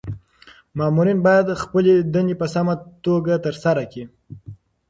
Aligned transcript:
مامورین 0.77 1.19
باید 1.25 1.47
خپلي 1.63 1.93
دندي 2.13 2.35
په 2.41 2.47
سمه 2.55 2.73
توګه 3.05 3.33
ترسره 3.45 3.83
کړي. 3.91 4.05